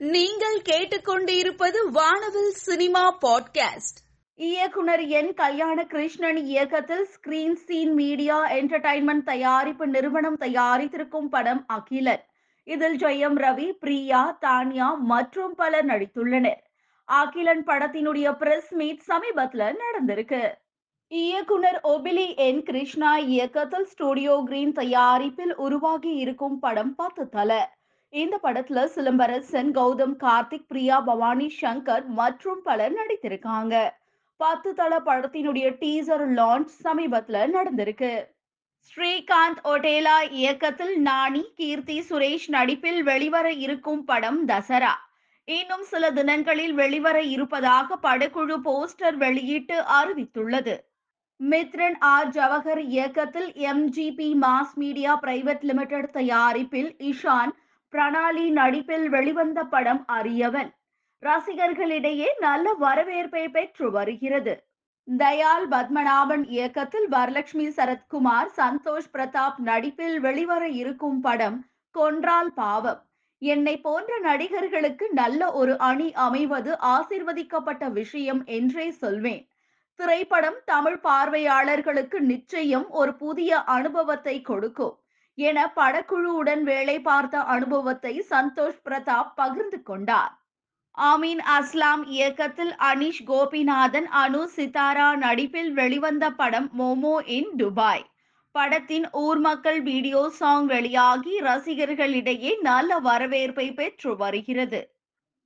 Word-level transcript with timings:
நீங்கள் 0.00 0.60
கேட்டுக்கொண்டிருப்பது 0.60 1.90
வானவில் 1.92 2.50
சினிமா 2.50 3.18
பாட்காஸ்ட். 3.18 3.98
இயக்குனர் 4.34 5.00
என் 5.00 5.34
கல்யாண 5.34 5.84
கிருஷ்ணன் 5.84 6.36
இயக்கத்தில் 6.36 7.08
ஸ்கிரீன் 7.08 7.52
சீன் 7.52 7.92
மீடியா 7.92 8.50
என்டர்டைன்மெண்ட் 8.50 9.22
தயாரிப்பு 9.22 9.86
நிறுவனம் 9.86 10.38
தயாரித்திருக்கும் 10.40 11.28
படம் 11.30 11.64
அகிலன். 11.66 12.24
இதில் 12.64 12.96
ஜெயம் 12.96 13.34
ரவி 13.34 13.70
பிரியா 13.70 14.38
தானியா 14.40 14.96
மற்றும் 14.98 15.54
பலர் 15.54 15.86
நடித்துள்ளனர். 15.86 16.60
அகிலன் 17.04 17.64
படத்தினுடைய 17.64 18.36
பிரஸ் 18.36 18.74
மீட் 18.74 19.02
சமீபத்துல 19.08 19.74
நடந்திருக்கு. 19.78 20.54
இயக்குனர் 21.08 21.80
ஒபிலி 21.84 22.36
என் 22.36 22.62
கிருஷ்ணா 22.62 23.16
இயக்கத்தில் 23.16 23.86
ஸ்டுடியோ 23.86 24.42
கிரீன் 24.46 24.72
தயாரிப்பில் 24.72 25.56
உருவாகி 25.56 26.14
இருக்கும் 26.14 26.58
படம் 26.58 26.94
பத்து 26.94 27.28
தலை. 27.28 27.60
இந்த 28.12 28.38
படத்துல 28.42 28.80
சிலம்பரசன் 28.94 29.68
கௌதம் 29.70 30.14
கார்த்திக் 30.16 30.66
பிரியா 30.68 31.00
பவானி 31.00 31.56
சங்கர் 31.60 32.06
மற்றும் 32.06 32.62
பலர் 32.62 32.94
நடித்திருக்காங்க. 32.94 33.74
பத்து 34.36 34.74
தள 34.74 34.98
படத்தினுடைய 34.98 35.66
டீசர் 35.80 36.24
லான்ச் 36.38 36.72
சமீபத்துல 36.84 37.44
நடந்திருக்கு. 37.56 38.12
ஸ்ரீகாந்த் 38.88 39.60
ஒட்டேலா 39.64 40.16
இயக்கத்தில் 40.30 41.00
நாணி 41.00 41.52
கீர்த்தி 41.56 42.00
சுரேஷ் 42.00 42.48
நடிப்பில் 42.48 43.02
வெளிவர 43.02 43.52
இருக்கும் 43.52 44.04
படம் 44.04 44.48
தசரா. 44.48 44.92
இன்னும் 45.48 45.82
சில 45.82 46.10
தினங்களில் 46.10 46.72
வெளிவர 46.72 47.22
இருப்பதாக 47.22 47.98
படக்குழு 48.02 48.58
போஸ்டர் 48.64 49.16
வெளியிட்டு 49.16 49.76
அறிவித்துள்ளது. 50.00 50.76
மித்ரன் 51.40 51.98
ஆர். 52.00 52.28
ஜவஹர் 52.28 52.82
இயக்கத்தில் 52.88 53.50
MGP 53.70 54.30
mass 54.42 54.74
media 54.74 55.20
private 55.20 55.60
limited 55.60 56.12
தயாரிப்பில் 56.12 56.96
இஷான் 57.10 57.52
பிரணாலி 57.92 58.50
நடிப்பில் 58.50 59.08
வெளிவந்த 59.08 59.60
படம் 59.64 60.02
அரியவன் 60.06 60.70
ரசிகர்களிடையே 61.22 62.28
நல்ல 62.38 62.72
வரவேற்பை 62.72 63.48
பெற்று 63.48 63.90
வருகிறது. 63.90 64.54
தயால் 65.18 65.68
பத்மநாபன் 65.68 66.44
இயக்கத்தில் 66.46 67.08
வரலட்சுமி 67.10 67.66
சரத்குமார் 67.78 68.50
சந்தோஷ் 68.56 69.10
பிரதாப் 69.12 69.58
நடிப்பில் 69.58 70.20
வெளிவர 70.20 70.62
இருக்கும் 70.68 71.20
படம் 71.20 71.58
கொன்றால் 71.94 72.52
பாவம். 72.54 73.00
என்னை 73.42 73.74
போன்ற 73.80 74.18
நடிகர்களுக்கு 74.18 75.06
நல்ல 75.12 75.52
ஒரு 75.52 75.78
அணி 75.78 76.08
அமைவது 76.12 76.72
ஆசிர்வதிக்கப்பட்ட 76.94 77.84
விஷயம் 77.90 78.42
என்றே 78.44 78.90
சொல்வேன். 78.90 79.44
திரைப்படம் 79.98 80.58
தமிழ் 80.64 81.00
பார்வையாளர்களுக்கு 81.00 82.20
நிச்சயம் 82.20 82.88
ஒரு 82.90 83.12
புதிய 83.14 83.62
அனுபவத்தை 83.76 84.36
கொடுக்கும். 84.40 84.94
என 85.48 85.58
படக்குழுவுடன் 85.76 86.62
வேலை 86.62 86.96
பார்த்த 87.00 87.42
அனுபவத்தை 87.54 88.14
சந்தோஷ் 88.30 88.80
பிரதாப் 88.84 89.32
பகிர்ந்து 89.34 89.78
கொண்டார். 89.82 90.32
ஆமீன் 90.98 91.42
அஸ்லாம் 91.56 92.02
இயக்கத்தில் 92.08 92.72
அனிஷ் 92.82 93.22
கோபிநாதன் 93.26 94.08
அனு 94.22 94.42
சிதாரா 94.56 95.08
நடிப்பில் 95.16 95.72
வெளிவந்த 95.72 96.24
படம் 96.30 96.68
மோமோ 96.78 97.14
இன் 97.36 97.52
துபாய். 97.56 98.04
படத்தின் 98.54 99.06
ஊர் 99.24 99.38
மக்கள் 99.38 99.80
வீடியோ 99.82 100.22
சாங் 100.38 100.66
வெளியாகி 100.66 101.34
ரசிகர்களிடையே 101.40 102.52
நல்ல 102.60 102.98
வரவேற்பை 102.98 103.66
பெற்று 103.72 104.12
வருகிறது. 104.16 104.80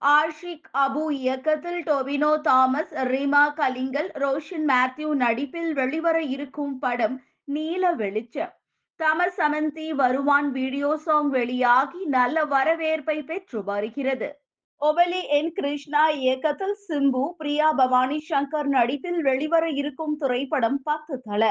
ஆஷிக் 0.03 0.69
அபு 0.85 1.05
இயக்கத்தில் 1.19 1.83
டொவினோ 1.83 2.33
தாமஸ் 2.41 2.95
ரீமா 3.13 3.45
கலிங்கல் 3.61 4.11
ரோஷன் 4.23 4.67
மேத்யூ 4.73 5.11
நடிப்பில் 5.15 5.73
வெளிவர 5.73 6.17
இருக்கும் 6.35 6.77
படம் 6.79 7.17
நீல 7.49 7.93
வெளிச்சம். 7.93 8.55
தமர் 9.01 9.33
சமந்தி 9.39 9.87
வருவான் 10.01 10.49
வீடியோ 10.57 10.91
சாங் 11.05 11.31
வெளியாகி 11.37 12.01
நல்ல 12.15 12.45
வரவேற்பை 12.53 13.17
பெற்று 13.23 13.61
வருகிறது. 13.65 14.29
ஒபலி 14.81 15.21
என் 15.39 15.51
கிருஷ்ணா 15.53 16.03
இயக்கத்தில் 16.25 16.77
சிம்பு 16.87 17.23
பிரியா 17.39 17.69
பவானி 17.81 18.19
சங்கர் 18.29 18.69
நடிப்பில் 18.77 19.21
வெளிவர 19.23 19.65
இருக்கும் 19.81 20.15
திரைப்படம் 20.17 20.79
பத்து 20.83 21.17
தல 21.29 21.45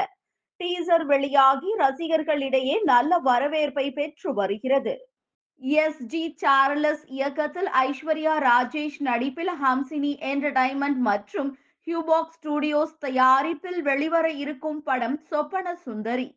டீசர் 0.60 1.04
வெளியாகி 1.04 1.70
ரசிகர்களிடையே 1.78 2.76
நல்ல 2.84 3.18
வரவேற்பை 3.18 3.86
பெற்று 3.90 4.32
வருகிறது. 4.34 4.94
எஸ் 5.62 6.00
ஜி 6.12 6.22
சார்லஸ் 6.42 7.04
இயக்கத்தில் 7.16 7.68
ஐஸ்வர்யா 7.82 8.36
ராஜேஷ் 8.48 8.98
நடிப்பில் 9.08 9.52
ஹம்சினி 9.64 10.12
என்டர்டைன்மெண்ட் 10.30 11.02
மற்றும் 11.10 11.50
ஹியூபாக் 11.86 12.32
ஸ்டுடியோஸ் 12.36 12.96
தயாரிப்பில் 12.98 13.82
வெளிவர 13.82 14.26
இருக்கும் 14.44 14.80
படம் 14.82 15.18
சொப்பன 15.30 15.74
சுந்தரி. 15.86 16.28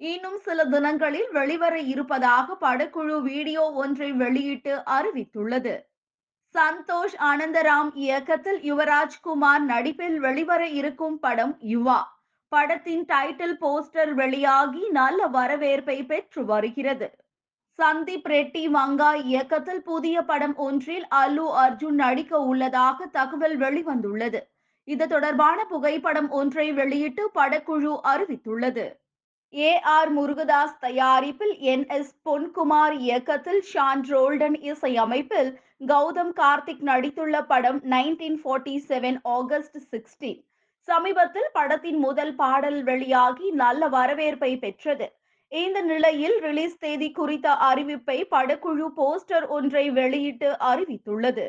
இன்னும் 0.00 0.38
சில 0.38 0.64
தினங்களில் 0.64 1.30
வெளிவர 1.32 1.78
இருப்பதாக 1.78 2.56
படக்குழு 2.60 3.22
வீடியோ 3.22 3.72
ஒன்றை 3.72 4.12
வெளியிட்டு 4.12 4.76
அறிவித்துள்ளது. 4.76 5.80
சந்தோஷ் 6.54 7.16
ஆனந்தராம் 7.18 7.90
இயக்கத்தில் 7.94 8.60
யுவராஜ் 8.60 9.16
குமார் 9.22 9.62
நடிப்பில் 9.62 10.20
வெளிவர 10.20 10.66
இருக்கும் 10.66 11.18
படம் 11.18 11.58
யுவா. 11.60 12.02
படத்தின் 12.48 13.04
டைட்டில் 13.04 13.56
போஸ்டர் 13.60 14.12
வெளியாகி 14.12 14.88
நல்ல 14.88 15.26
வரவேற்பை 15.26 16.04
பெற்று 16.04 16.44
வருகிறது. 16.44 17.08
சந்தீப் 17.78 18.28
ரெட்டி 18.28 18.62
மங்கா 18.68 19.10
இயக்கத்தில் 19.24 19.82
புதிய 19.82 20.22
படம் 20.22 20.56
ஒன்றில் 20.56 21.06
அல்லு 21.10 21.44
அர்ஜுன் 21.64 21.98
நடிக்க 22.04 22.40
உள்ளதாக 22.40 23.06
தகவல் 23.06 23.58
வெளிவந்துள்ளது. 23.58 24.40
இது 24.84 25.08
தொடர்பான 25.08 25.64
புகைப்படம் 25.64 26.30
ஒன்றை 26.30 26.72
வெளியிட்டு 26.72 27.30
படக்குழு 27.34 27.92
அறிவித்துள்ளது. 28.04 28.86
ஏ 29.54 29.80
ஆர் 29.80 30.10
முருகதாஸ் 30.16 30.78
தயாரிப்பில் 30.80 31.58
என் 31.58 31.86
எஸ் 31.86 32.14
பொன்குமார் 32.28 32.96
இயக்கத்தில் 32.98 33.62
ஷான் 33.72 34.02
ரோல்டன் 34.08 34.56
இசையமைப்பில் 34.62 35.50
கௌதம் 35.86 36.32
கார்த்திக் 36.40 36.82
நடித்துள்ள 36.84 37.46
படம் 37.46 37.80
nineteen 37.84 38.38
forty 38.42 38.74
seven 38.88 39.18
August 39.22 39.78
sixteen 39.92 40.42
சமீபத்தில் 40.88 41.48
படத்தின் 41.52 41.98
முதல் 41.98 42.34
பாடல் 42.34 42.82
வெளியாகி 42.82 43.50
நல்ல 43.50 43.88
வரவேற்பை 43.88 44.58
பெற்றது. 44.58 45.08
இந்த 45.52 45.80
நிலையில் 45.80 46.36
ரிலீஸ் 46.40 46.78
தேதி 46.78 47.10
குறித்த 47.10 47.48
அறிவிப்பை 47.52 48.18
படக்குழு 48.30 48.86
போஸ்டர் 48.96 49.46
ஒன்றை 49.48 49.90
வெளியிட்டு 49.90 50.56
அறிவித்துள்ளது. 50.72 51.48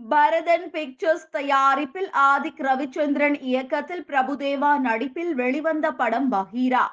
பரதன் 0.00 0.70
பிக்சர்ஸ் 0.70 1.30
தயாரிப்பில் 1.30 2.10
ஆதிக் 2.10 2.62
ரவிச்சந்திரன் 2.68 3.36
இயக்கத்தில் 3.40 4.04
பிரபுதேவா 4.04 4.78
நடிப்பில் 4.78 5.34
வெளிவந்த 5.34 5.92
படம் 5.92 6.32
பகீரா. 6.32 6.86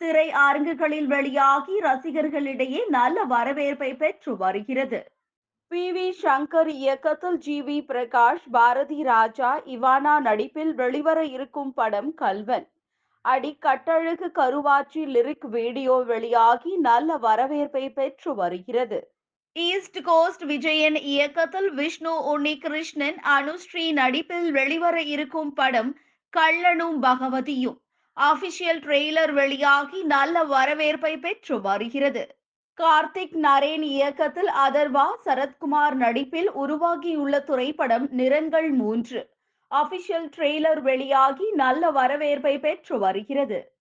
திரை 0.00 0.30
அரங்குகளில் 0.30 1.06
வெளியாகி 1.06 1.80
ரசிகர்களிடையே 1.80 2.88
நல்ல 2.88 3.24
வரவேற்பை 3.24 3.94
பெற்று 3.96 4.36
வருகிறது. 4.36 5.00
பி. 5.68 5.92
வி. 5.92 6.14
சங்கர் 6.22 6.66
இயக்கத்தில் 6.66 7.38
ஜி. 7.38 7.62
வி. 7.62 7.84
பிரகாஷ் 7.86 8.46
பாரதி 8.50 9.02
ராஜா 9.02 9.60
இவானா 9.66 10.20
நடிப்பில் 10.20 10.74
வெளிவர 10.74 11.24
இருக்கும் 11.24 11.74
படம் 11.74 12.14
கல்வன். 12.14 12.66
அடி 13.24 13.58
கட்டழகு 13.66 14.28
கருவாச்சி 14.34 15.02
லிரிக் 15.06 15.46
வீடியோ 15.46 15.94
வெளியாகி 16.06 16.76
நல்ல 16.76 17.16
வரவேற்பை 17.16 17.90
பெற்று 17.90 18.34
வருகிறது. 18.34 19.00
ஈஸ்ட் 19.56 20.00
கோஸ்ட் 20.02 20.44
விஜயன் 20.44 20.94
இயக்கத்தில் 20.94 21.70
விஷ்ணு 21.72 22.14
உன்னி 22.32 22.58
கிருஷ்ணன் 22.58 23.20
அனுஸ்ரீ 23.28 23.92
நடிப்பில் 23.92 24.50
வெளிவர 24.50 25.02
இருக்கும் 25.02 25.52
படம் 25.52 25.92
கள்ளனும் 26.32 26.98
பகவதியும். 27.00 27.78
அபிஷியல் 28.18 28.80
ட்ரெய்லர் 28.80 29.32
வெளியாகி 29.32 30.02
நல்ல 30.02 30.44
வரவேற்பை 30.44 31.18
பெற்று 31.18 31.60
வருகிறது. 31.60 32.36
கார்த்திக் 32.78 33.36
நரேன் 33.42 33.82
இயக்கத்தில் 33.82 34.50
அதர்வா 34.66 35.06
சரத்குமார் 35.24 35.94
நடிப்பில் 35.94 36.50
உருவாகியுள்ள 36.50 37.40
திரைப்படம் 37.40 38.08
நிறங்கள் 38.10 38.70
மூன்று. 38.70 39.30
அபிஷியல் 39.70 40.28
ட்ரெய்லர் 40.36 40.80
வெளியாகி 40.80 41.50
நல்ல 41.50 41.90
வரவேற்பை 41.90 42.58
பெற்று 42.58 42.98
வருகிறது. 42.98 43.77